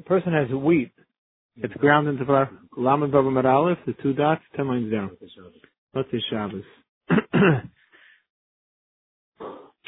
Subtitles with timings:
[0.00, 0.92] A person has wheat.
[1.56, 2.48] It's ground into flour.
[2.74, 5.10] Lamed Vav Amud Aleph, the two dots, ten lines down.
[5.94, 6.62] Let's say Shabbos.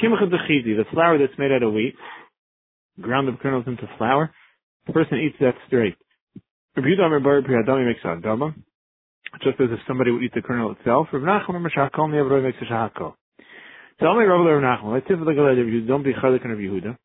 [0.02, 1.94] Kimcha the flour that's made out of wheat,
[3.00, 4.30] ground the kernels into flour.
[4.86, 5.96] The person eats that straight.
[6.76, 8.54] You don't remember Priyadami makes a dama,
[9.42, 11.06] just as if somebody would eat the kernel itself.
[11.12, 11.24] Makes
[11.76, 13.14] shahakol.
[14.00, 16.96] Rabbi Rav Nachman, let's see if the Galad.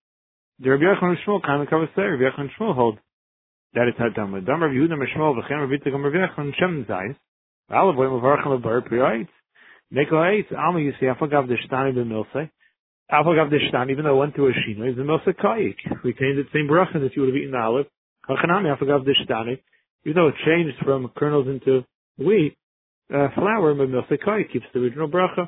[0.59, 2.17] The Rabbi Yechon Shmuel kind of covers there.
[2.17, 2.98] Rabbi Yechon Shmuel hold
[3.75, 4.48] that it's not done with.
[4.48, 7.15] Dam Rabbi Yehuda Mishmuel v'chem Rabbi Tzigam Rabbi Yechon Shem Zayis.
[7.71, 9.27] Alav Boy Mavarchel Bar Priyait.
[9.93, 12.49] Neko Eitz Alma Yisi Afagav Deshtani B'Milsei.
[13.12, 15.75] Afagav Deshtani, even though it went through a Shino, is the Milsei Kayik.
[16.03, 17.85] Retains the same bracha that you would have eaten the olive.
[18.27, 19.59] Kachanami Afagav Deshtani.
[20.05, 21.85] Even though it changed from kernels into
[22.17, 22.57] wheat,
[23.13, 25.48] uh, flour, Milsei Kayik keeps the original bracha.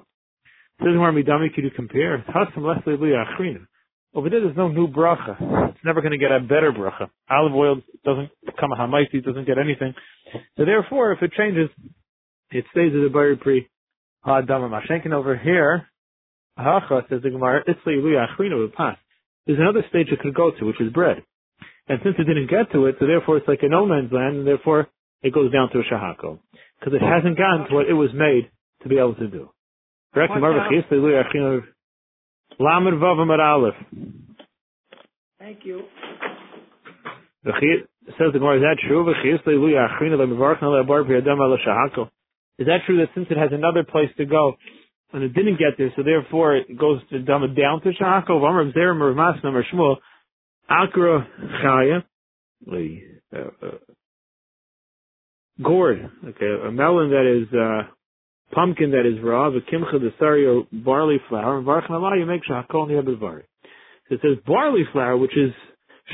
[0.78, 2.24] Says where Midami could you compare?
[2.30, 3.66] Hasam Leslie Achrina.
[4.14, 5.70] Over there, there's no new bracha.
[5.70, 7.10] It's never going to get a better bracha.
[7.30, 9.94] Olive oil doesn't become a hamaisi, it doesn't get anything.
[10.58, 11.70] So therefore, if it changes,
[12.52, 13.70] it stays as a bari pri
[14.24, 15.14] ha'adama mashenkin.
[15.14, 15.88] Over here,
[16.58, 18.98] hacha says the Gemara, itzli would pass.
[19.46, 21.24] There's another stage it could go to, which is bread.
[21.88, 24.38] And since it didn't get to it, so therefore it's like a no man's land,
[24.38, 24.88] and therefore
[25.22, 26.40] it goes down to a shahako.
[26.80, 28.50] Because it hasn't gotten to what it was made
[28.84, 29.50] to be able to do.
[30.14, 30.34] Correct?
[32.60, 33.76] Lamed Vav Amud Aleph.
[35.40, 35.84] Thank you.
[37.44, 37.54] The
[38.18, 39.10] says the Gemara, is that true?
[42.60, 44.58] Is that true that since it has another place to go
[45.14, 48.42] and it didn't get there, so therefore it goes to it down to Shahako?
[48.42, 49.96] Vamar Zerim or Masnam or Shmuel,
[50.70, 51.28] Akra
[51.64, 52.04] Chaya,
[53.34, 53.78] uh, uh,
[55.64, 57.88] gourd, okay, a melon that is uh,
[58.52, 62.44] pumpkin that is raw, the kimcha the or barley flour, and varchan Allah you make
[62.44, 63.44] shakol niyabavari.
[64.08, 65.52] So it says barley flour, which is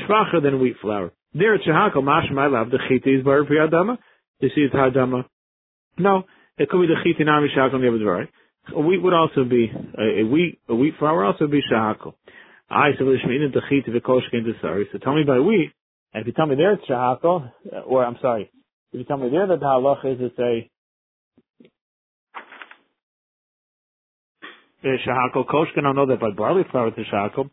[0.02, 1.12] shvacher than wheat flour.
[1.34, 3.98] There it's shahakol mash my love the chiti is bar priyadama.
[4.40, 5.24] See it's hadama.
[5.98, 6.24] No,
[6.58, 8.28] it could be the chiti nami shakol niyabavari.
[8.74, 12.14] A wheat would also be a, a wheat a wheat flour also be shahakol.
[12.68, 14.88] I said the chiti v'koshkin the sari.
[14.92, 15.72] So tell me by wheat,
[16.12, 18.50] and if you tell me there it's shahakol, uh, or I'm sorry,
[18.92, 20.70] if you tell me there that the halach is it's a
[24.84, 25.84] shahakol koshkin.
[25.84, 27.50] I know that by barley flour it's a shahakol.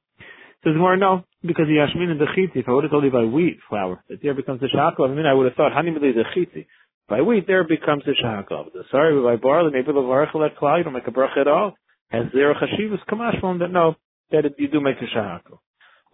[0.63, 2.57] Says more no, because the yashmin and the chiti.
[2.57, 5.09] If I would have told you by wheat flour, that there becomes a shahakol.
[5.09, 6.67] I mean, I would have thought hanimili the chiti.
[7.09, 8.67] By wheat, there becomes a shahakol.
[8.89, 11.73] Sorry, but by barley, maybe the varachal klal, you don't make a bracha at all.
[12.09, 13.71] Has there a chashivas kamash from that?
[13.71, 13.95] No,
[14.31, 15.59] that you do make a shahakol.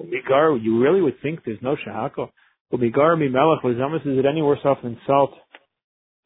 [0.02, 2.30] Migar, you really would think there's no shahakol.
[2.74, 5.34] Migar mi melech was is it any worse off than salt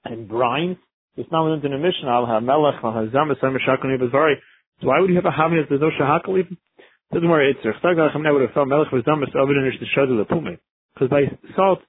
[0.06, 0.78] and brine?
[1.16, 2.08] It's not within the mission.
[2.08, 4.18] Al ha melech al ha zamas ha meshakon so
[4.82, 6.58] why would you have a Hamid if there's no Shahakal even?
[7.14, 10.58] Doesn't worry, it's I would have thought Melech was done with Ovid the Shadu Lapume.
[10.94, 11.22] Because by
[11.56, 11.80] salt,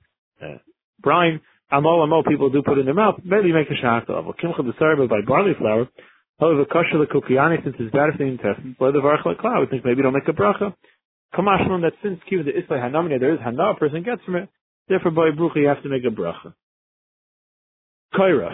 [0.42, 0.58] uh,
[1.00, 1.40] brine,
[1.72, 4.26] amol amol people do put in their mouth, maybe you make a Shahakal.
[4.26, 5.88] But Kimcha B'Sari, but by barley flour,
[6.38, 9.70] however, kosher the kukiyani, since it's bad for the intestines, by the varach like cloud,
[9.70, 10.74] think maybe don't make a bracha.
[11.34, 14.48] Kamashman, that since kiva the islay hanamina, there is hana, a person gets from it,
[14.88, 16.52] therefore by brucha you have to make a bracha.
[18.14, 18.50] Kaira.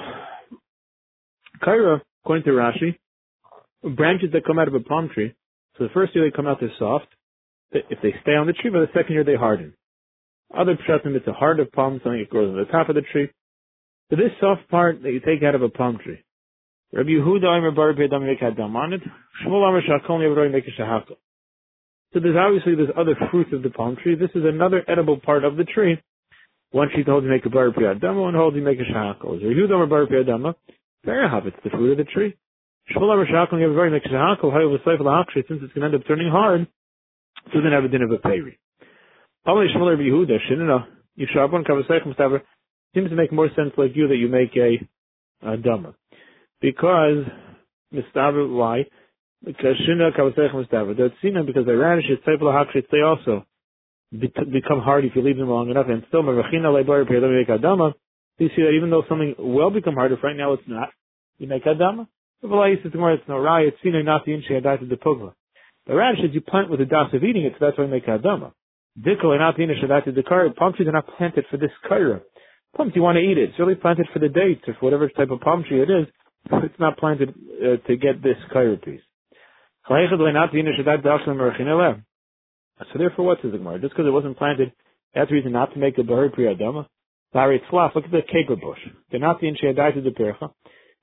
[1.62, 2.96] Kaira, according to Rashi,
[3.82, 5.34] branches that come out of a palm tree.
[5.78, 7.06] So the first year they come out, they're soft.
[7.72, 9.74] If they stay on the tree, by the second year they harden.
[10.56, 13.02] Other pshatim, it's a heart of palm, something that grows on the top of the
[13.12, 13.30] tree.
[14.10, 16.18] So this soft part that you take out of a palm tree.
[16.92, 19.00] Rabbi Yehuda Omer Bar Adam on it.
[19.44, 24.16] Shmuel Omer Shakol Yevroi Make So there's obviously this other fruit of the palm tree.
[24.16, 26.02] This is another edible part of the tree.
[26.72, 29.40] One sheet holds you make a bar priyadama, one holds you make a shahakol.
[29.40, 30.54] Rabbi Yehuda Omer Bar Priyadama.
[31.04, 32.36] Very it's the fruit of the tree.
[32.94, 34.78] Shmuel Rishakon, have a very mixed hakol, however,
[35.34, 36.66] since it's going to end up turning hard,
[37.52, 38.58] so then have a din of a payri.
[39.46, 40.86] Only Shmuel Rabbi Yehuda, Shinina,
[41.18, 42.42] Yishabon, Kavasech, Mustafa,
[42.94, 45.94] seems to make more sense like you that you make a, a dumber.
[46.60, 47.24] Because,
[47.92, 48.86] Mustafa, why?
[49.44, 53.46] Because Shinna, Kavasech, Mustafa, that's Sina, because they radish, it's Seifel HaHakshit, they also
[54.10, 57.92] become hard if you leave them long enough, and still, Marachina, Leibar, Peyadam, make Adama,
[58.38, 60.88] you see that even though something will become harder, right now it's not,
[61.38, 62.08] you make Adama,
[62.42, 65.34] the Velay says tomorrow it's no raya, it's seen not the inche adaita the pugla.
[65.86, 67.90] The radish is you plant with the das of eating it, so that's why you
[67.90, 68.52] make adama.
[68.98, 70.48] Dikkel not the inche adaita the kar.
[70.50, 72.22] Palm trees are not planted for this kaira.
[72.76, 73.50] Palm you want to eat it.
[73.50, 76.06] It's really planted for the dates or for whatever type of palm tree it is.
[76.64, 79.02] It's not planted uh, to get this kaira piece.
[79.88, 79.94] So
[82.98, 83.78] therefore, what's the Gemara?
[83.80, 84.72] Just because it wasn't planted,
[85.14, 86.86] that's reason not to make a bahar priyadama.
[87.34, 88.78] Look at the caper bush.
[89.10, 90.50] They're not the inche adaita the percha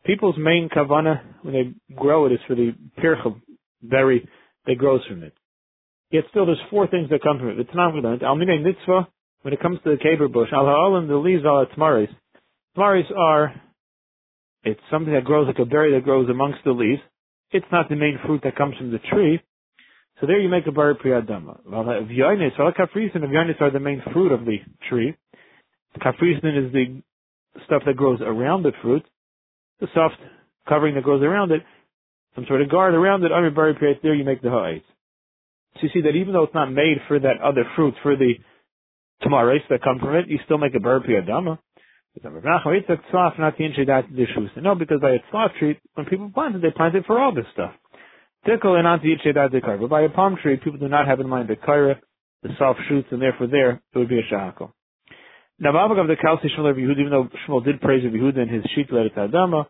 [0.07, 3.39] people's main kavana when they grow it is for the pircha
[3.83, 4.27] berry
[4.65, 5.33] that grows from it.
[6.09, 7.69] Yet still, there's four things that come from it.
[7.69, 9.07] Tanakh learned almine mitzvah
[9.41, 12.09] when it comes to the caper bush, al ha'olim, the leaves are tamaris.
[12.75, 13.53] Tamaris are,
[14.63, 17.01] it's something that grows like a berry that grows amongst the leaves.
[17.51, 19.41] It's not the main fruit that comes from the tree.
[20.19, 21.65] So there you make a bar priyadama.
[21.67, 24.57] V'yonis, all kafrisin yonis are the main fruit of the
[24.89, 25.15] tree.
[25.99, 27.01] Kafrisin is the
[27.65, 29.05] stuff that grows around the fruit.
[29.79, 30.15] The soft
[30.67, 31.61] covering that grows around it,
[32.35, 34.85] some sort of guard around it, under bar priyat, there you make the ha'etz.
[35.75, 38.33] So you see that even though it's not made for that other fruit, for the
[39.23, 41.59] tamaris that come from it, you still make a bar priyadama.
[42.25, 42.29] Oh,
[44.61, 47.33] no, because by a tzlaf tree, when people plant it, they plant it for all
[47.33, 47.73] this stuff.
[48.45, 51.55] Tickle and anti But by a palm tree, people do not have in mind the
[51.55, 51.99] kaira,
[52.43, 54.71] the soft shoots, and therefore there it would be a shahakol.
[55.59, 58.49] Now, Babak of the Kalsi Shmuel Yehud, even though Shmuel did praise of Yehuda in
[58.49, 59.65] his sheet letter to Adama,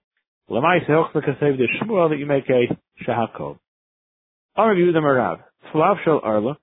[0.50, 3.58] Lamai Sehoch Lekasev the Shmuel that you make a shahakol.
[4.58, 5.40] Our Yehuda Marav,
[5.74, 6.58] Tzlav Shel Arla,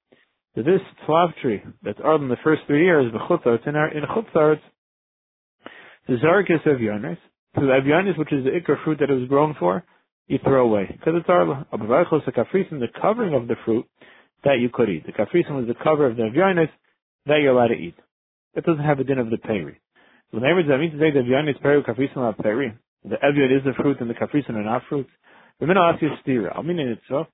[0.56, 3.88] that this tzlav tree that's Arla in the first three years, the Chutzarts, in, our,
[3.88, 4.60] in Chutzarts,
[6.06, 7.16] the Zarkis of Yonis,
[7.54, 9.84] to the Avyanis, which is the ikar fruit that it was grown for,
[10.26, 10.86] you throw away.
[10.90, 11.66] Because it's arla.
[11.72, 13.86] Abavaychos, the kafrisin, the covering of the fruit,
[14.44, 15.06] that you could eat.
[15.06, 16.68] The kafrisin was the cover of the avyanis,
[17.26, 17.94] that you're allowed to eat.
[18.54, 19.80] It doesn't have a din of the peri.
[20.30, 22.74] When they that means to say the avyanis peri kafrisin are peri.
[23.04, 25.10] The avyan is the fruit and the kafrisin are not fruits.
[25.60, 26.54] The minna ask you stira.
[26.56, 27.26] I'll mean it so.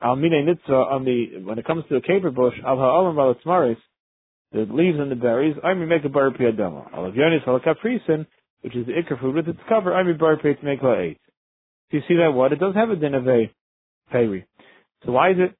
[0.00, 3.76] I'll mean it on the, when it comes to the caper bush, al ha'olam balatzmaris,
[4.52, 6.92] the leaves and the berries, I may make a bar piyadama.
[6.92, 8.26] Al avyanis al kafrisin,
[8.62, 11.20] which is the ikar fruit with its cover, I'm bar pay to make la eight.
[11.90, 12.52] Do you see that what?
[12.52, 13.52] It does have a din of a
[14.12, 14.44] payri.
[15.04, 15.56] So why is it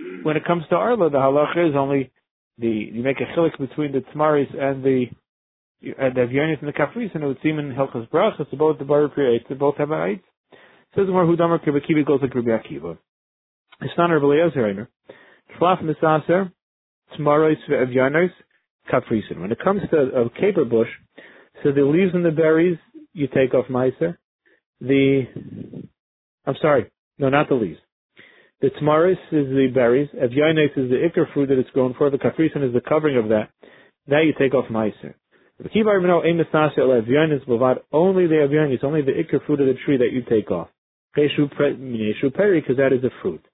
[0.00, 0.24] Mm-hmm.
[0.24, 2.10] when it comes to arla, the halacha is only
[2.58, 5.06] the you make a chilik between the tamaris and the
[5.82, 8.84] and the avyonis and the kafris, and it would seem in Hilchas Brachas both the
[8.84, 10.22] bar eight to both have a eight.
[10.96, 12.96] Says more Hudamar Kibakiba goes like Rabbi Akiva.
[13.80, 14.88] It's not Rabbi Eliezer
[15.60, 16.52] Shlaf misaser
[17.18, 18.30] tmaris avyonis
[18.92, 19.40] kafrisin.
[19.40, 20.88] When it comes to uh, a caper bush,
[21.62, 22.78] so the leaves and the berries,
[23.12, 24.16] you take off meiser.
[24.80, 25.22] The,
[26.46, 27.78] I'm sorry, no, not the leaves.
[28.60, 30.08] The tamaris is the berries.
[30.14, 32.10] Evyanes is the ikar fruit that it's grown for.
[32.10, 33.50] The kafrisin is the covering of that.
[34.08, 35.14] That you take off meiser.
[35.58, 35.68] The
[37.92, 40.68] only the evyanes, only the ikar fruit of the tree that you take off.
[41.14, 43.44] peri, because that is a fruit.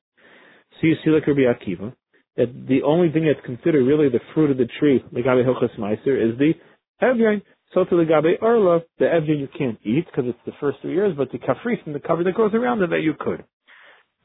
[0.80, 1.92] So you see like Akiva,
[2.36, 5.76] that the only thing that's considered really the fruit of the tree, the Gabi Hilchas
[5.78, 6.54] Meiser, is the
[7.02, 7.42] Evyain.
[7.74, 10.94] So to the Gabe Arla, the Evya you can't eat because it's the first three
[10.94, 13.44] years, but the Kafris and the cover that goes around it that you could.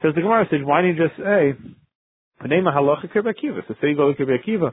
[0.02, 1.54] So the Gemara says, why didn't you just say,
[2.46, 3.66] name a halacha kirbakiva?
[3.66, 4.72] So say you go to kirbakiva.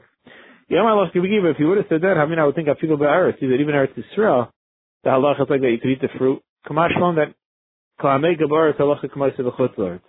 [0.68, 2.68] Yeah, my halacha kirbakiva, if you would have said that, I mean, I would think
[2.78, 4.50] feel be'aretz, that even Eretz Yisrael,
[5.02, 6.42] the halacha is like that you could eat the fruit.
[6.68, 7.34] Kamash on that,
[8.00, 10.00] kalamei gabaretz halacha kamash v'chutzlaretz.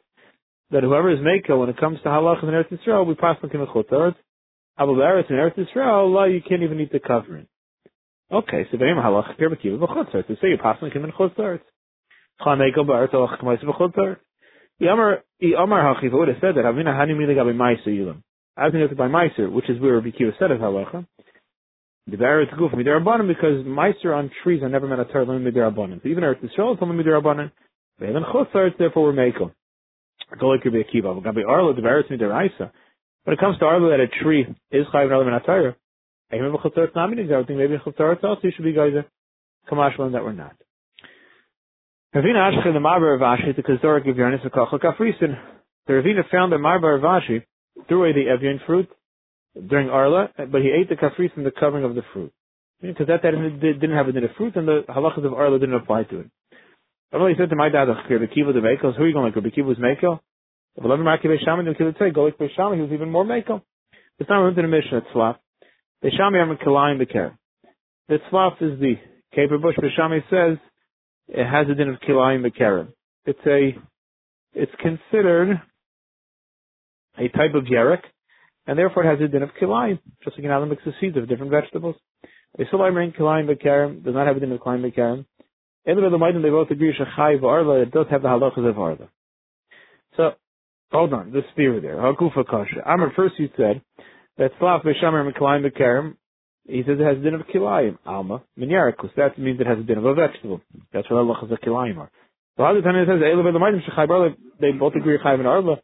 [0.72, 3.50] That whoever is makel, when it comes to halacha in Eretz Yisrael, we pass on
[3.50, 4.16] him chutzlaretz.
[4.78, 7.48] Abu Eretz in Eretz Yisrael, Allah, you can't even eat the covering.
[8.32, 10.28] Okay, so beim halach kir bekiva b'chutzart.
[10.28, 11.12] So say you're passing him in.
[11.12, 11.60] Chanei
[12.76, 14.18] gobar talach k'mais b'chutzart.
[14.82, 16.66] Yamar Yamar hachi would have said that.
[16.66, 18.22] Avina hani mili gabi ma'aser yilam.
[18.58, 21.06] I was going to by ma'aser, which is where Rabbi said of halacha.
[22.08, 25.28] The barrier to go from midirabanan because ma'aser on trees are never meant to turn
[25.28, 26.04] midirabanan.
[26.04, 27.52] So even Eretz Yisrael is only midirabanan.
[28.00, 29.52] They have chutzart, therefore we're makel.
[30.40, 31.22] Go like Rabbi Akiva.
[31.24, 32.72] Gabi arla the barrier to midiraisa.
[33.24, 35.76] When it comes to arla that a tree is chayv and arla
[36.32, 37.58] I remember Chutzarat not meaning everything.
[37.58, 38.94] Maybe Chutzarat also you should be guys
[39.70, 40.56] Kamash that we're not.
[42.16, 45.38] Ravina Ashke the Marbar Vashi the Kazorik of Yernis V'Kachal Kafrisin.
[45.86, 47.44] The Ravina found that Marbar Vashi
[47.90, 48.88] threw away the Evian fruit
[49.68, 52.32] during Arla, but he ate the Kafrisin, the covering of the fruit.
[52.82, 56.04] Because that, that didn't have a of fruit, and the halachas of Arla didn't apply
[56.04, 56.32] to it.
[57.12, 59.36] He said to my dad, Rabbi Kiva the Mekel, who are you going like?
[59.36, 60.22] Rabbi Kiva was Mekel?
[60.78, 62.92] If I love him, Rabbi Kiva Shaman, the Kiva say, go like Shama, he was
[62.94, 63.62] even more Mekel.
[64.20, 65.42] It's not into the mission, it's slap.
[66.02, 67.38] The Shami Amr Kalayim Beker.
[68.08, 68.94] The Tzlaf is the
[69.34, 70.58] caper bush, but Shami says
[71.28, 72.88] it has a din of Kilayim Beker.
[73.26, 73.78] It's a,
[74.54, 75.62] it's considered
[77.18, 78.02] a type of yerek,
[78.68, 81.28] and therefore it has a din of Kilayim, just like know, mix of seeds of
[81.28, 81.96] different vegetables.
[82.58, 85.26] The Sulayim Kilayim Beker does not have a din of Kilayim Beker.
[85.86, 89.10] In the Maidim, they both agree Shechai Arla, it does have the halachas of Arla.
[90.18, 90.32] So,
[90.92, 91.98] hold on, the spirit there.
[91.98, 92.82] Hakufa Kasha.
[92.86, 93.82] Amr, first you said,
[94.38, 96.16] that Slav Beshamer Mekalayim Bekarim,
[96.68, 99.14] he says it has din of kilayim, alma, minyarikus.
[99.16, 100.62] That means it has a din of a vegetable.
[100.94, 102.12] That's what Allah has a kilayim are.
[102.58, 103.20] So how the time it says,
[104.62, 105.82] they both agree chayim and arla.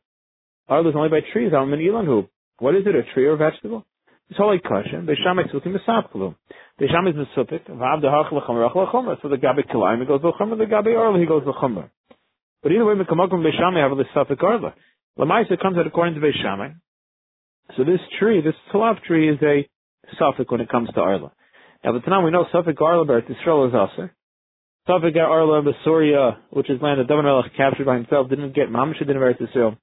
[0.67, 2.27] Arla is only by trees, alma and ilanhu.
[2.59, 3.85] What is it, a tree or a vegetable?
[4.29, 5.03] It's kasha.
[5.03, 6.35] Besham is sukim besapkalu.
[6.79, 7.69] Besham is mesupik.
[7.69, 9.17] Vav dehach l'chomer ach l'chomer.
[9.21, 11.89] So the gabi kilayim, he goes l'chomer, the gabi arla, he goes l'chomer.
[12.63, 14.73] But either way, mekamakum besham, have the sufik arla.
[15.19, 16.73] Lamais, it comes out according to Beishamai.
[17.75, 19.67] So this tree, this tzalav tree, is a
[20.20, 21.31] suffix when it comes to Arla.
[21.84, 24.10] Now, but now we know suffix Arla Bar Yisrael is also.
[24.88, 29.01] Suffix Arla Basoria, which is land that David Melech captured by himself, didn't get Mamash
[29.01, 29.77] in Eretz Yisrael.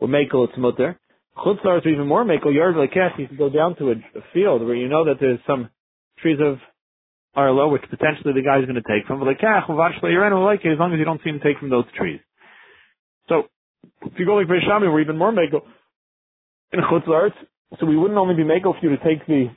[0.00, 0.98] Or Mekel, it's mutter.
[1.36, 2.54] Chutzlar is even more Mekel.
[2.54, 5.16] Yard like yeah, you can go down to a, a field where you know that
[5.20, 5.70] there's some
[6.18, 6.58] trees of
[7.34, 9.20] Arlo, which potentially the guy's going to take from.
[9.20, 11.70] Khvashva you're not like ah, you as long as you don't see him take from
[11.70, 12.20] those trees.
[13.28, 13.44] So,
[14.02, 15.62] if you go like Beishami, we're even more Mekel
[16.72, 17.30] in Chutzlar,
[17.78, 19.50] so we wouldn't only be Mekel for you to take the,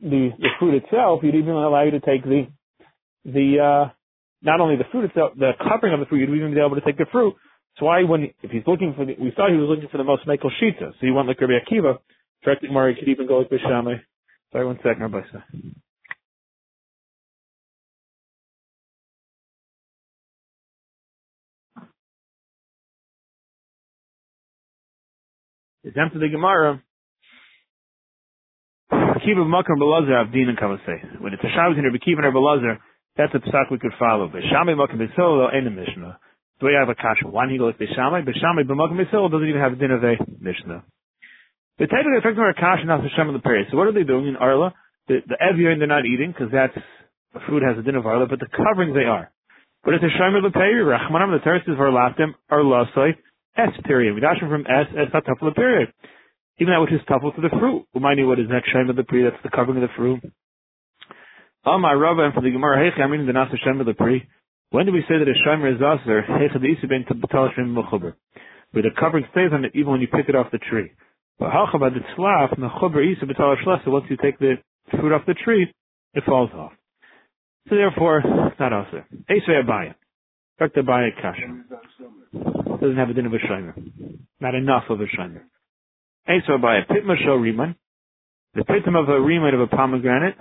[0.00, 2.46] the, the fruit itself, you'd even allow you to take the,
[3.24, 3.90] the, uh,
[4.42, 6.84] not only the fruit itself, the covering of the fruit, you'd even be able to
[6.84, 7.34] take the fruit.
[7.78, 10.04] So why, when, if he's looking for the, we thought he was looking for the
[10.04, 11.98] most Mekel Shita, so he went like Rabbi Akiva,
[12.44, 14.00] directing Mari could even go like Beishami.
[14.52, 15.20] Sorry, one second, Rabbi.
[25.96, 26.82] Empty the Gemara.
[29.24, 31.20] Kiva Makar Belazar Avdin and Kavasei.
[31.20, 32.76] When it's a Shabbos in Rabbi Kiva and Belazar,
[33.16, 34.28] that's a psak we could follow.
[34.28, 36.18] Beshami Makar Besilo ain't a Mishnah.
[36.60, 37.26] Do I have a kasha?
[37.26, 38.20] Why do you go with Beshami?
[38.20, 40.84] Beshami B'Makar Besilo doesn't even have a din of a Mishnah.
[41.78, 43.68] The type of effect of our kasha not Hashem of the period.
[43.70, 44.74] So what are they doing in Arla?
[45.08, 46.76] The, the Evian they're not eating because that's
[47.32, 49.32] the food has a din of Arla, but the coverings they are.
[49.84, 50.84] But it's a Shem of the period.
[50.84, 53.16] Rachmanam the terraces for Latim are Lasai.
[53.56, 54.14] S period.
[54.14, 55.24] We dash from S, S not
[55.56, 55.92] period.
[56.58, 57.86] Even that which is tough to the fruit.
[57.94, 60.22] Remind you what is next Shem of the pre, that's the covering of the fruit.
[61.64, 64.28] Amar Rabba and for the Gemara, Heich, I mean the Nasa Shem of the pre.
[64.70, 66.22] When do we say that a Shemer is Aser?
[66.28, 68.14] Heich the Isi ben Tabbatal Shem Mechuber.
[68.72, 70.90] Where the covering stays on it even when you pick it off the tree.
[71.38, 74.54] But how about the Tzlaf, Mechuber Isi Batal Shlasa, once you take the
[74.90, 75.72] fruit off the tree,
[76.14, 76.72] it falls off.
[77.68, 79.06] So therefore, it's not Aser.
[79.30, 79.94] Esvei Abaya.
[80.58, 80.82] Dr.
[80.82, 81.64] Abaya Kasha
[82.80, 83.74] doesn't have a din of a shimer.
[84.40, 85.42] Not enough of a shimer.
[86.46, 87.76] So by a pitma show riman.
[88.54, 90.36] The pitum of a riman of a pomegranate.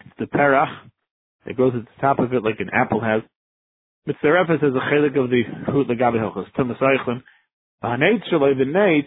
[0.00, 0.74] It's the perach
[1.46, 3.22] that goes at the top of it like an apple has.
[4.08, 6.50] Mitzarefes has a chelik of the fruit legabe hilchos.
[6.58, 7.22] Tumas eichlim.
[7.84, 9.06] Shaloi the nates.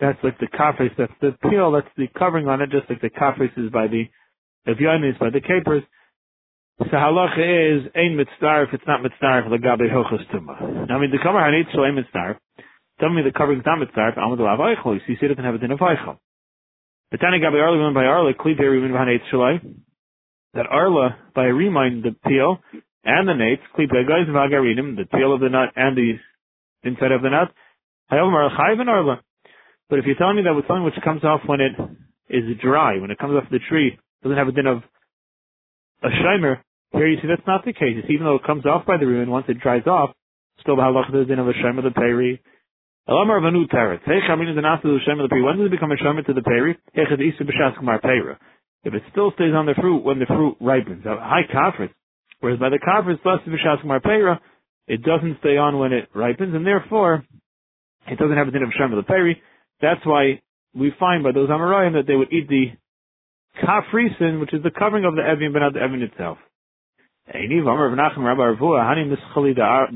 [0.00, 0.90] That's like the kafres.
[0.96, 1.72] That's the peel.
[1.72, 4.04] That's the covering on it, just like the kafres is by the
[4.66, 5.82] evyanis, by the capers.
[6.78, 8.72] So halacha is ein mitzdarf.
[8.72, 10.88] It's not mitzdarf legabe tuma.
[10.88, 12.38] Now, I mean the cover hanit so ein mitzdarf.
[13.02, 14.16] Tell me the covering is not mitzdarf.
[14.16, 14.94] Amad lav eichel.
[14.94, 16.18] You see, it doesn't have a din of eichel.
[17.10, 19.58] But then gabe arla women by arla klipe rimin v'haneit shalai.
[20.54, 22.58] That arla by a remind the peel
[23.02, 26.14] and the nates klipe guys v'agarinim the peel of the nut and the
[26.84, 27.50] inside of the nut.
[28.12, 29.20] Hayom archayv and arla.
[29.90, 31.72] But if you're telling me that with something which comes off when it
[32.30, 34.78] is dry, when it comes off the tree, doesn't have a din of
[36.04, 36.58] a shimer,
[36.92, 37.98] here you see that's not the case.
[37.98, 40.14] It's even though it comes off by the ruin, once it dries off,
[40.60, 42.40] still the halacha the din of a shimer the peri.
[43.08, 45.42] Of is an after the peri.
[45.42, 46.78] When does it become a shimer to the peri?
[46.96, 48.34] Echad isu peri.
[48.84, 51.90] If it still stays on the fruit when the fruit ripens, high kafris.
[52.40, 54.38] Whereas by the b'shas kumar peri,
[54.86, 57.24] it doesn't stay on when it ripens, and therefore
[58.08, 59.40] it doesn't have a din of shimer the peri.
[59.80, 60.40] That's why
[60.74, 62.72] we find by those Amoraim that they would eat the
[63.62, 66.38] kafrisin, which is the covering of the Evin, but not the Evin itself.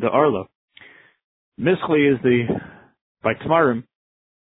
[0.09, 0.45] arla.
[1.59, 2.43] Mischli is the,
[3.23, 3.85] by Tamarim,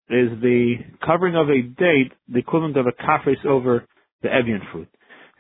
[0.10, 0.76] is the
[1.06, 3.88] covering of a date, the equivalent of a kafris over
[4.22, 4.90] the Evian fruit.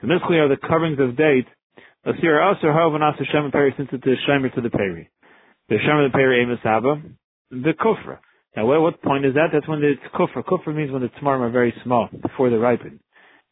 [0.01, 1.45] The Mischli are the coverings of date,
[2.05, 5.09] Asir Asir Hov and Shem Peri, since it is Shemer to the Peri.
[5.69, 7.01] The Shemer the Peri Emisaba,
[7.51, 8.17] the Kufra.
[8.55, 9.49] Now, what point is that?
[9.53, 10.43] That's when it's Kufra.
[10.43, 12.99] Kufra means when the Tamarim are very small, before they ripen.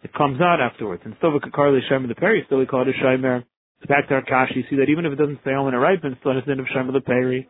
[0.03, 1.03] It comes out afterwards.
[1.05, 3.43] And still, Karli Shemer the Peri, still we call it a Shemer.
[3.87, 5.77] Back to our kash, you see that even if it doesn't stay on when it
[5.77, 7.47] ripens, still has the end of Shemer the Peri.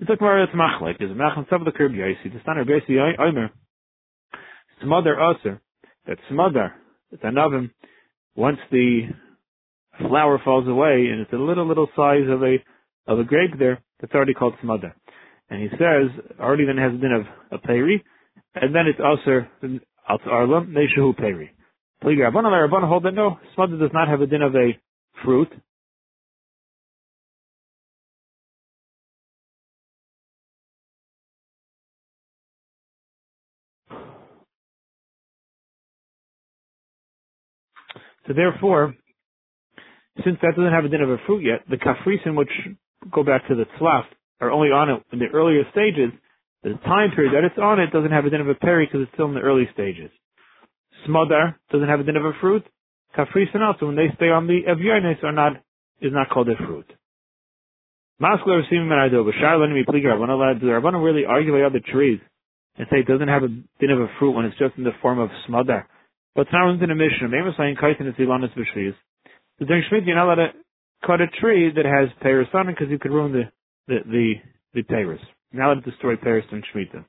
[0.00, 0.98] It's like Maria Tzmachlik.
[0.98, 2.32] There's a Machan Sav the Kirb Yaisi.
[2.32, 3.50] The standard Yaisi Omer.
[4.82, 5.60] Smother Aser.
[6.06, 6.72] That smother,
[7.10, 7.70] that anavim,
[8.34, 9.02] once the
[9.98, 12.56] flower falls away and it's a little, little size of a,
[13.06, 14.96] of a grape there, that's already called smother.
[15.50, 18.02] And he says, already then has a din of a peri,
[18.54, 19.46] and then it's also,
[20.08, 21.50] Alts Arla, Neshahu peri.
[22.02, 24.70] Pliga Rabbanan, Rabbanan hold that no, smother does not have a din of a
[25.22, 25.48] fruit.
[38.30, 38.94] So therefore,
[40.24, 42.52] since that doesn't have a din of a fruit yet, the kafrisin, which
[43.10, 44.04] go back to the tzlaf,
[44.40, 46.14] are only on it in the earlier stages.
[46.62, 49.02] The time period that it's on it doesn't have a din of a peri because
[49.02, 50.12] it's still in the early stages.
[51.08, 52.62] Smodar doesn't have a din of a fruit.
[53.18, 55.54] Kafrisin also, when they stay on the Evyanis, are not,
[56.00, 56.86] is not called a fruit.
[58.22, 62.20] Maskler Simon Ado, Bashar Lenimi Pligar, do Rabbanan really argue by other trees
[62.76, 64.94] and say it doesn't have a din of a fruit when it's just in the
[65.02, 65.88] form of smother.
[66.34, 67.30] But it's not in the mission.
[67.30, 68.94] Maybe saying kaitin is ilanis b'shvius.
[69.58, 70.52] So during Shemitah, you're not allowed to
[71.06, 73.44] cut a tree that has pears on it because you could ruin the
[73.88, 74.34] the the,
[74.74, 75.20] the pears.
[75.52, 77.04] You're not destroy pears during Shemitah.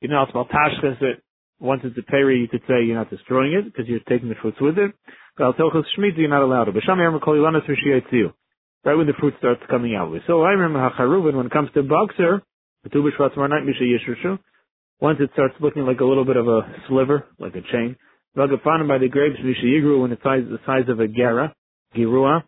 [0.00, 1.20] You know, it's about tashkas that
[1.60, 4.34] once it's a peri, you could say you're not destroying it because you're taking the
[4.40, 4.92] fruits with it.
[5.36, 6.72] But al telchus Shemitah, you're not allowed to.
[6.72, 8.32] B'sham yom kol ilanis b'shvius
[8.84, 10.12] right when the fruit starts coming out.
[10.26, 12.42] So I remember Hacharuvin, when it comes to Boxer,
[15.00, 17.96] once it starts looking like a little bit of a sliver, like a chain,
[18.36, 21.54] Vagafanim by the grapes, Mishayigru, when it's the size of a Gera,
[21.96, 22.44] Girua.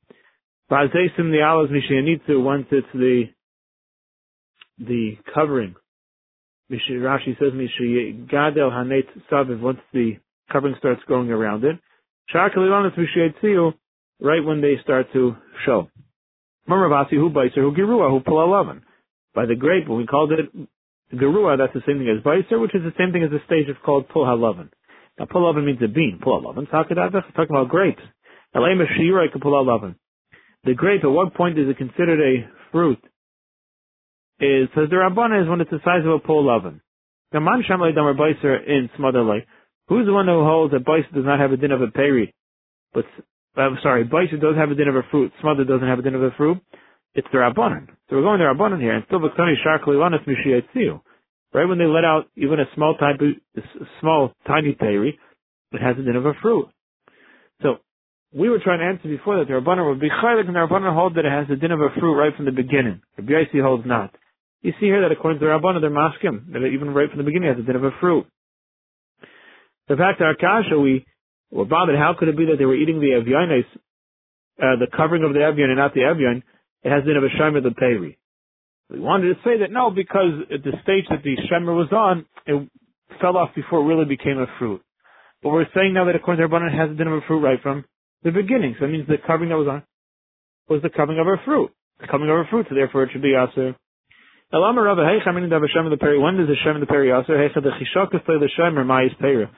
[0.71, 3.25] Bazesim the alas Mishayanitsu, once it's the,
[4.79, 5.75] the covering.
[6.71, 10.19] Rashi says Mishayagadel Hanet Saviv, once the
[10.51, 11.79] covering starts going around it.
[12.33, 13.75] Shakalilanis Mishayatziu,
[14.21, 15.89] right when they start to show.
[16.69, 18.83] Maravasi who baiser who girua who pulalavan.
[19.35, 20.69] By the grape, when we called it
[21.15, 23.69] gerua, that's the same thing as baiser, which is the same thing as the stage
[23.69, 24.71] of called pulalavan.
[25.19, 26.21] Now pulalavan means a bean.
[26.25, 26.71] Pulalavan.
[26.71, 28.03] Talking about grapes.
[28.55, 29.97] Elema shira pulalavan.
[30.65, 32.99] The grape, at what point is it considered a fruit?
[34.41, 36.81] Is says the Rabbana is when it's the size of a pulalavan.
[37.33, 39.45] The man shamalei damar baiser in smadalei.
[39.89, 42.35] Who's the one who holds that baiser does not have a din of a peri,
[42.95, 43.05] but
[43.57, 46.03] I'm uh, sorry, Baisha does have a din of a fruit, Smother doesn't have a
[46.03, 46.59] din of a fruit,
[47.15, 47.89] it's the Rabbanan.
[48.09, 51.01] So we're going to Rabbanan here, and still Baktani Sharkli Lanas Mishiatziu.
[51.55, 53.21] Right when they let out even a small type
[54.01, 55.19] small tiny peri,
[55.73, 56.69] it has a din of a fruit.
[57.61, 57.77] So
[58.35, 60.95] we were trying to answer before that the Rabbanan would be chaylik and the Rabbanan
[60.95, 63.03] hold that it has a din of a fruit right from the beginning.
[63.17, 64.15] The BIC holds not.
[64.63, 67.25] You see here that according to the Rabbanan, they're maskim, that even right from the
[67.25, 68.27] beginning has a din of a fruit.
[69.89, 71.05] The fact that our kasha, we
[71.51, 71.99] were bothered.
[71.99, 73.67] How could it be that they were eating the evyanis,
[74.57, 76.43] uh, the covering of the evyan and not the evyan?
[76.83, 78.19] It has been of a shemer the peri.
[78.91, 82.27] We wanted to say that no, because at the stage that the shemer was on,
[82.47, 82.69] it
[83.21, 84.83] fell off before it really became a fruit.
[85.43, 87.61] But we're saying now that according to Rabbanan, it has been of a fruit right
[87.63, 87.85] from
[88.23, 88.77] the beginning.
[88.79, 89.83] So that means the covering that was on
[90.69, 91.71] was the covering of a fruit.
[92.01, 93.75] The covering of a fruit, so therefore it should be aser.
[94.51, 94.89] When does
[96.49, 97.49] the shem the peri aser?
[97.55, 99.49] the chishakas the shemer ma'is peri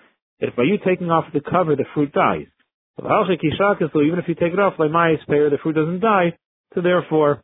[0.41, 2.47] if by you taking off the cover, the fruit dies.
[2.99, 6.37] Even if you take it off, like my the fruit doesn't die,
[6.75, 7.43] so therefore,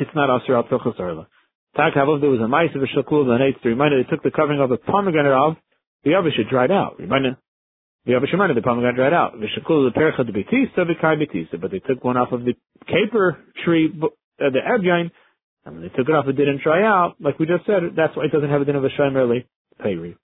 [0.00, 1.28] it's not asur al tochas arla.
[1.76, 4.22] Tak havov, there was a mice of a shakul the eighth to remind they took
[4.22, 5.56] the covering of the pomegranate of,
[6.04, 6.98] the avish had dried out.
[6.98, 7.36] Remind
[8.06, 9.32] the avish reminded the pomegranate dried out.
[9.32, 12.44] The shakul the percha the betisa, the kai betisa, but they took one off of
[12.44, 12.54] the
[12.86, 15.10] caper tree, uh, the ebyain,
[15.64, 17.16] and when they took it off, it didn't dry out.
[17.20, 19.46] Like we just said, that's why it doesn't have a din of a shaymerly
[19.84, 20.16] payri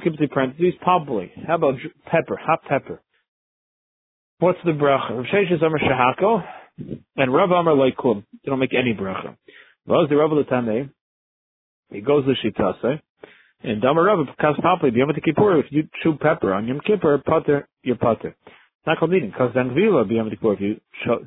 [0.00, 1.32] skip the parentheses, probably.
[1.46, 1.74] How about
[2.06, 3.00] pepper, hot pepper?
[4.38, 5.10] What's the bracha?
[5.10, 6.42] Rav Sheshes Amar Shahako,
[6.78, 8.24] and Rav Amar Leikum.
[8.32, 9.36] They don't make any bracha.
[9.86, 10.90] Was the Rav Latame?
[11.90, 13.00] He goes to Shitase,
[13.62, 17.18] and Damar Rav Kas Papli, the Yom Kippur, if you chew pepper on Yom Kippur,
[17.18, 18.34] putter, you're putter.
[18.86, 19.32] Not called eating.
[19.36, 20.80] Kas Dangvila, Yom Kippur, if you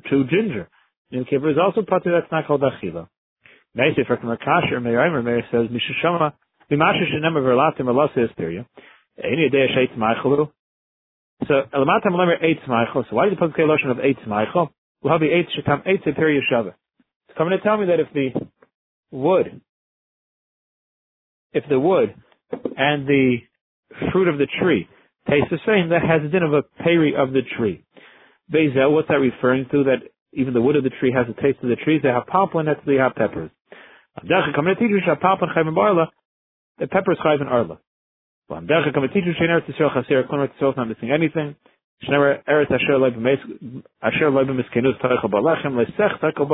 [0.08, 0.68] chew ginger.
[1.10, 3.08] Yom Kippur is also putter, that's not called Achila.
[3.76, 6.32] Meisif, from Akasher, Meir Meir says, Mishashama,
[6.70, 8.66] Mimasha shenem verlatim elasa isteria.
[9.22, 10.50] Any day sheitz maichelu.
[11.46, 13.08] So elamatam lemer eitz maichel.
[13.08, 14.68] So why is the pasuk lotion of eitz maichel?
[15.02, 16.74] The.
[17.28, 18.30] It's coming to tell me that if the
[19.10, 19.60] wood,
[21.52, 22.14] if the wood
[22.76, 23.36] and the
[24.12, 24.88] fruit of the tree
[25.28, 27.84] taste the same, that has a din of a peri of the tree.
[28.50, 29.84] Bezel, what's that referring to?
[29.84, 32.00] That even the wood of the tree has a taste of the trees.
[32.02, 33.50] They have poplin, that's they have peppers
[36.78, 37.78] the pepper is chayv and arla.
[38.48, 41.56] Well, derech come a teacher shein eretz Yisrael chaser kon eretz Yisrael not missing anything.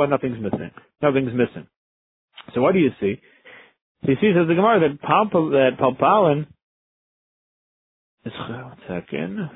[0.09, 0.71] Nothing's missing.
[1.01, 1.67] Nothing's missing.
[2.53, 3.21] So what do you see?
[4.03, 6.47] So you see, says the Gemara that Pal that Palpalin
[8.25, 9.49] is one second.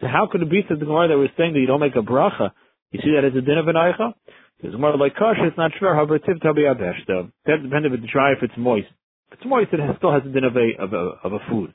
[0.00, 1.96] So how could it be, says the Gemara, that we're saying that you don't make
[1.96, 2.50] a bracha?
[2.90, 4.12] You see that as a din of an eicha?
[4.60, 5.94] It's more like kosher, it's not sure.
[5.94, 7.30] However, tiv tabi adesh, though.
[7.46, 8.88] That depends if it's dry, if it's moist.
[9.30, 11.74] If it's moist, it still has a din of a, of a, of a food.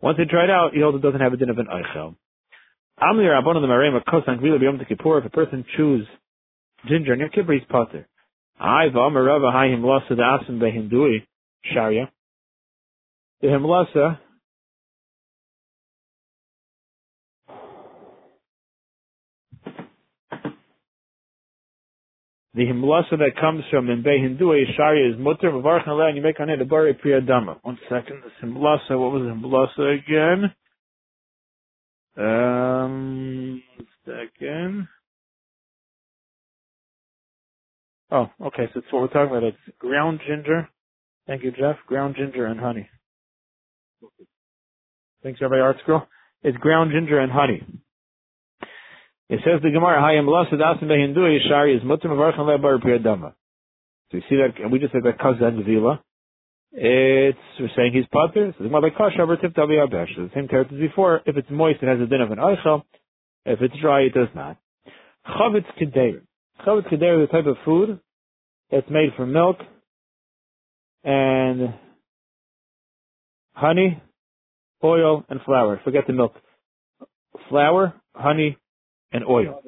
[0.00, 2.14] Once it dried out, it also doesn't have a din of an eichel.
[3.00, 6.06] Amli Rabbon of the Marema Kosan Gvila B'Yom Kippur, if a person chews
[6.86, 8.08] ginger in Yom Kippur, he's potter.
[8.58, 11.26] I v'amar Rava hai himlasa the asim behindui,
[11.64, 12.10] sharia.
[13.40, 14.18] The himlasa,
[22.58, 26.40] the himlasa that comes from in Bei Hindu Sharia is mutter v'varch and you make
[26.40, 27.58] on it a bari priyadama.
[27.62, 30.52] One second, this himlasa, what was the himlasa again?
[32.16, 33.62] Um,
[34.04, 34.88] second.
[38.10, 38.68] Oh, okay.
[38.74, 39.44] So it's what we're talking about.
[39.44, 40.68] It's ground ginger.
[41.28, 41.76] Thank you, Jeff.
[41.86, 42.88] Ground ginger and honey.
[45.22, 45.76] Thanks, Rabbi Art.
[46.42, 47.62] It's ground ginger and honey.
[49.28, 53.34] It says the Gemara, Hayam Lasad Asim Behindu Yishari is Mutim Avarchan Lebar Dama.
[54.10, 56.02] So you see that, we just said that Kazan Vila.
[56.72, 58.54] It's, we're saying he's potter.
[58.56, 60.16] So the Gemara, Kasha Abesh.
[60.16, 61.20] The same character as before.
[61.26, 62.82] If it's moist, it has a din of an Eichel.
[63.44, 64.56] If it's dry, it does not.
[65.26, 66.22] Chavetz Kedeir.
[66.66, 68.00] Chavetz Kedeir is the type of food
[68.70, 69.58] that's made from milk
[71.04, 71.74] and
[73.52, 74.02] honey,
[74.82, 75.80] oil, and flour.
[75.84, 76.34] Forget the milk.
[77.48, 78.56] Flour, honey,
[79.12, 79.62] and oil.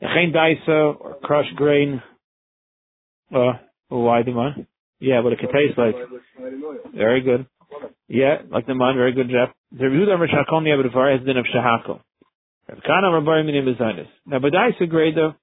[0.00, 2.02] Geen daisa or crushed grain.
[3.34, 3.52] Uh,
[3.88, 4.66] why the man?
[4.98, 5.94] Yeah, but it can taste like.
[6.94, 7.46] Very good.
[8.08, 8.96] Yeah, like the man.
[8.96, 9.54] Very good, Jeff.
[9.72, 12.00] The Yehuda Rishakon Yabedvar has din of shahakol.
[12.86, 14.06] Kana Rabbi Minim Mizanis.
[14.26, 15.34] Now, but daisa grade though.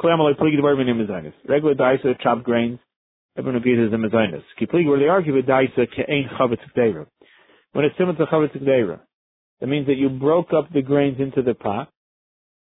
[0.00, 1.32] Klamalai pligi the word Minim Mizanis.
[1.46, 2.78] Regular daisa, chopped grains.
[3.36, 4.64] Everyone agrees is a.
[4.64, 7.06] Kipligi where they argue with daisa ke'ain chavetz k'deira.
[7.72, 9.00] When it's similar to chavetz k'deira,
[9.60, 11.88] that means that you broke up the grains into the pot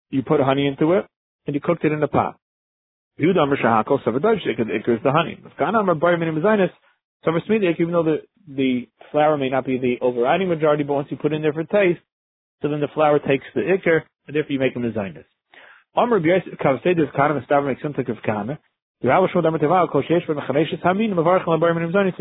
[0.10, 1.06] you put honey into it,
[1.46, 2.38] and you cooked it in a pot.
[3.20, 5.40] Yudam Shahakol Savadajik, it occurs the honey.
[7.80, 8.18] Even though the,
[8.48, 11.64] the flour may not be the overriding majority, but once you put in there for
[11.64, 12.00] taste,
[12.62, 15.26] so then the flour takes the ikr, and therefore you make a mezainis.
[15.96, 18.60] Amr Kavsed Kana Stav makes some of Kana.
[19.02, 19.18] You a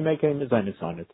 [0.02, 1.08] make a mezainis on it.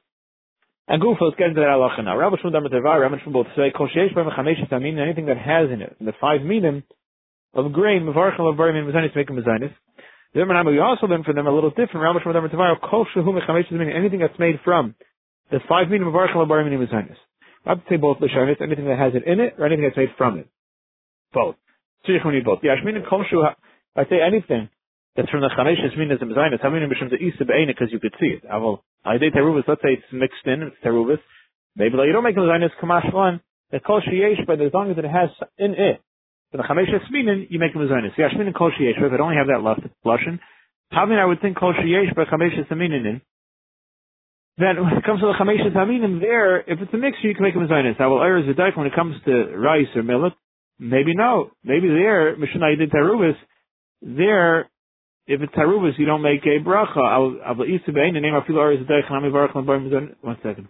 [0.93, 2.19] And Gufa is getting to that halacha now.
[2.19, 5.71] Rabbi Shmuel Damateva, Rabbi Shmuel both say, Kol Sheish Bar Mechamesh Tamin, anything that has
[5.73, 6.85] in it, the five minim
[7.55, 9.73] of grain, Mavarchel of Barim Mazanis, make a Mazanis.
[10.35, 12.05] The we also learn from them a little different.
[12.05, 14.95] Rabbi Shmuel Damateva, Kol Shehu Mechamesh Tamin, anything that's made from
[15.51, 17.17] the five minim of Mavarchel of Barim Mazanis.
[17.65, 19.97] I have to say both Lashonis, anything that has it in it, or anything that's
[19.97, 20.49] made from it.
[21.33, 21.57] Both.
[22.05, 22.59] So you need both.
[22.63, 23.49] Yeah, Shmin and Kol Shehu,
[23.97, 24.69] I say anything
[25.17, 27.93] that's from the Chamesh Min as a Mazanis, I mean, Mishum the Isa Be'ena, because
[27.93, 28.45] you could see it.
[28.51, 31.19] I will Aidei terubis, let's say it's mixed in, it's terubis.
[31.77, 33.41] Maybe like you don't make a zaynis kamash one.
[33.71, 36.01] The kol sheyesh, but as long as it has in it,
[36.51, 38.13] for the chamesh esminin, you make a zaynis.
[38.17, 40.39] Yeah, shminin kol sheyesh, but if I don't have that left, lashon,
[40.91, 43.21] how many I would think kol sheyesh, but chamesh esminin in.
[44.59, 47.45] Then when it comes to the chamesh esminin, there, if it's a mixture, you can
[47.45, 47.99] make a zaynis.
[47.99, 50.35] Now, well, erez v'daik, when it comes to rice or millet,
[50.79, 51.51] maybe no.
[51.65, 53.37] Maybe there, mishnah did terubis,
[54.03, 54.69] there,
[55.27, 56.97] if it's tarubas, you don't make a bracha.
[60.21, 60.69] One second.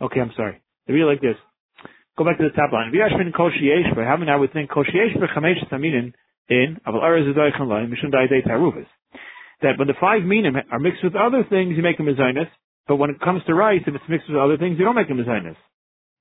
[0.00, 0.60] Okay, I'm sorry.
[0.88, 1.36] I really like this.
[2.18, 2.92] Go back to the top line.
[2.92, 6.12] V'yashmin kol sheyesh How many I would think kol sheyesh b'chamesh taminin
[6.48, 8.86] in aval araz adaychan lai mishum tarubas.
[9.62, 12.48] That when the five minim are mixed with other things, you make them mezainis.
[12.88, 15.08] But when it comes to rice, if it's mixed with other things, you don't make
[15.08, 15.56] them mezainis.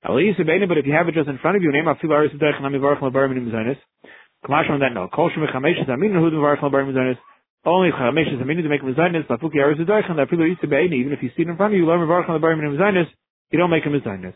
[0.03, 2.61] But if you have it just in front of you, name of Filar is adaychan
[2.61, 3.77] lai mivarchan barim mezainis.
[4.45, 5.07] Kamash on that no.
[5.07, 6.81] Kol shem chameshes amin hu devar chal bar.
[7.63, 9.27] Only chameshes amin to make mizanis.
[9.27, 11.73] Lafuki aris adaychan that people used to be even if you see it in front
[11.73, 13.05] of you, learn devar chal bar mizanis.
[13.51, 14.33] You don't make a mizanis.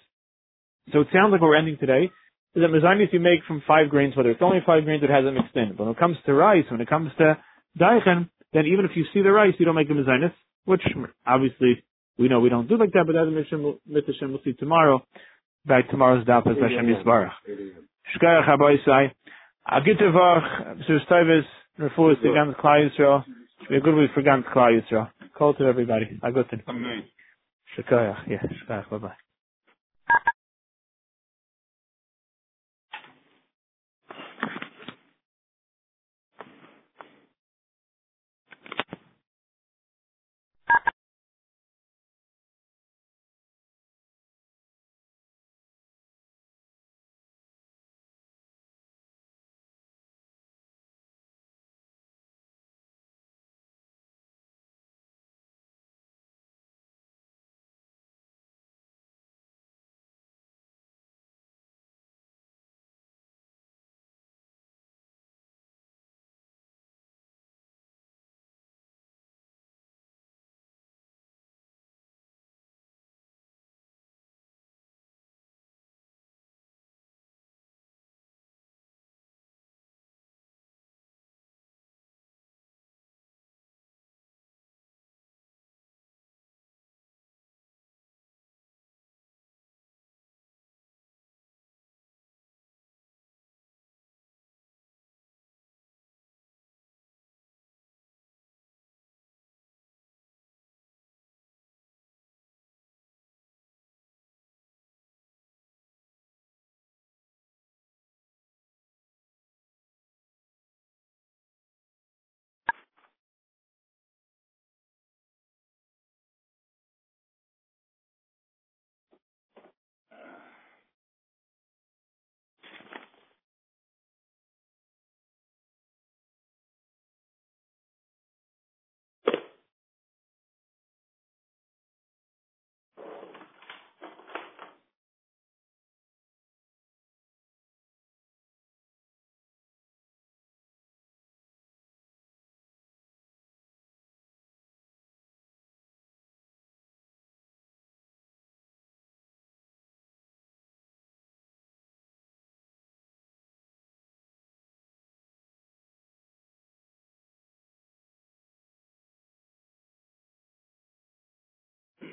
[0.93, 2.11] So it sounds like what we're ending today
[2.55, 5.33] is that mizanis you make from five grains, whether it's only five grains, it hasn't
[5.33, 5.75] mixed in.
[5.75, 7.37] But when it comes to rice, when it comes to
[7.79, 10.31] daichen, then even if you see the rice, you don't make a mizanis,
[10.65, 10.81] which
[11.25, 11.83] obviously
[12.17, 15.05] we know we don't do like that, but as a mission, we'll see tomorrow.
[15.65, 17.31] Back tomorrow's daf as Hashem Yisbarach.
[18.15, 19.11] Shkayach Habayisai.
[19.67, 21.04] A gute Woche, Mr.
[21.06, 21.45] Stivers,
[21.80, 23.23] Refuah, the ganz Klai Yisrael.
[23.67, 25.10] Be a good week for ganz Klai Yisrael.
[25.36, 26.19] Call to everybody.
[26.21, 26.28] A.
[26.67, 27.04] Amen.
[27.75, 29.24] Shekayach, yeah, Shekayach, bye-bye.